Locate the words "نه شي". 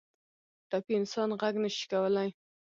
1.63-1.85